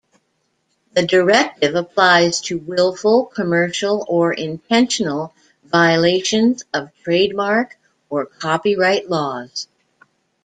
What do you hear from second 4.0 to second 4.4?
or